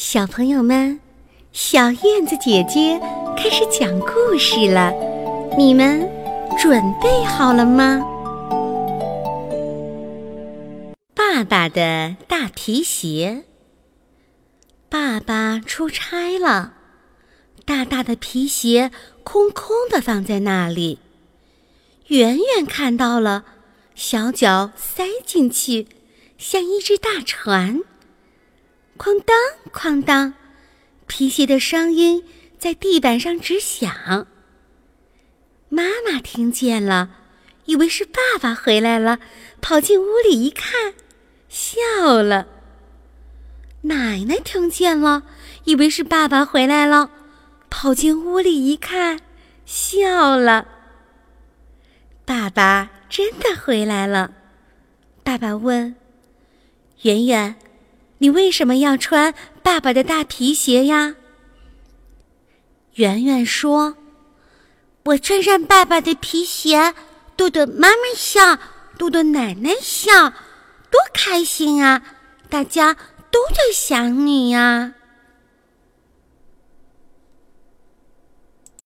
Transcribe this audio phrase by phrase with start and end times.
[0.00, 1.00] 小朋友们，
[1.50, 3.00] 小燕子姐姐
[3.36, 4.92] 开始讲故事了，
[5.58, 6.08] 你们
[6.56, 8.00] 准备好了吗？
[11.16, 13.42] 爸爸的大皮鞋。
[14.88, 16.74] 爸爸出差了，
[17.64, 18.92] 大大的皮鞋
[19.24, 21.00] 空空的放在那里。
[22.06, 23.44] 远远看到了，
[23.96, 25.88] 小脚塞进去，
[26.38, 27.80] 像一只大船。
[28.98, 29.36] 哐当
[29.72, 30.34] 哐当，
[31.06, 32.24] 皮鞋的声音
[32.58, 34.26] 在地板上直响。
[35.68, 37.10] 妈妈听见了，
[37.66, 39.20] 以为是爸爸回来了，
[39.60, 40.94] 跑进屋里一看，
[41.48, 42.48] 笑了。
[43.82, 45.22] 奶奶听见了，
[45.64, 47.10] 以为是爸爸回来了，
[47.70, 49.20] 跑进屋里一看，
[49.64, 50.66] 笑了。
[52.24, 54.32] 爸爸真的回来了。
[55.22, 55.94] 爸爸问
[57.02, 57.54] ：“圆圆。”
[58.18, 59.32] 你为什么要穿
[59.62, 61.14] 爸爸的大皮鞋呀？
[62.94, 63.96] 圆圆说
[65.06, 66.94] ：“我穿上爸爸的皮鞋，
[67.36, 68.58] 逗逗妈妈笑，
[68.98, 70.30] 逗逗奶奶笑，
[70.90, 72.02] 多开心啊！
[72.48, 72.94] 大家
[73.30, 74.94] 都在想你呀。”